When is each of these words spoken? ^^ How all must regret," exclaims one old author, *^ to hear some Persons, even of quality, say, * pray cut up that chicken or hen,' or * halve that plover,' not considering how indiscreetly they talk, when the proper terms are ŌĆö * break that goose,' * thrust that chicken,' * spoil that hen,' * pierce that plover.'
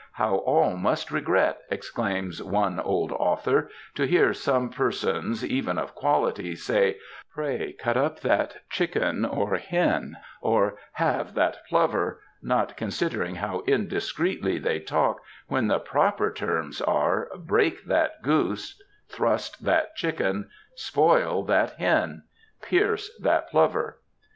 ^^ 0.01 0.03
How 0.13 0.37
all 0.37 0.77
must 0.77 1.11
regret," 1.11 1.59
exclaims 1.69 2.41
one 2.41 2.79
old 2.79 3.11
author, 3.11 3.69
*^ 3.93 3.95
to 3.95 4.07
hear 4.07 4.33
some 4.33 4.71
Persons, 4.71 5.45
even 5.45 5.77
of 5.77 5.93
quality, 5.93 6.55
say, 6.55 6.97
* 7.15 7.33
pray 7.35 7.73
cut 7.73 7.95
up 7.95 8.21
that 8.21 8.67
chicken 8.71 9.23
or 9.23 9.57
hen,' 9.57 10.17
or 10.41 10.75
* 10.85 10.91
halve 10.93 11.35
that 11.35 11.57
plover,' 11.69 12.19
not 12.41 12.75
considering 12.75 13.35
how 13.35 13.59
indiscreetly 13.67 14.57
they 14.57 14.79
talk, 14.79 15.21
when 15.47 15.67
the 15.67 15.77
proper 15.77 16.33
terms 16.33 16.81
are 16.81 17.29
ŌĆö 17.35 17.45
* 17.45 17.45
break 17.45 17.85
that 17.85 18.23
goose,' 18.23 18.81
* 18.95 19.07
thrust 19.15 19.63
that 19.63 19.95
chicken,' 19.95 20.49
* 20.65 20.69
spoil 20.75 21.43
that 21.43 21.73
hen,' 21.77 22.23
* 22.43 22.61
pierce 22.63 23.11
that 23.19 23.51
plover.' 23.51 23.99